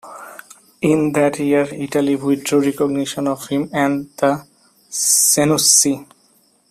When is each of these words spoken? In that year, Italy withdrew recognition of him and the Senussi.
In 0.81 1.11
that 1.11 1.37
year, 1.37 1.67
Italy 1.71 2.15
withdrew 2.15 2.59
recognition 2.61 3.27
of 3.27 3.45
him 3.47 3.69
and 3.71 4.09
the 4.17 4.47
Senussi. 4.89 6.07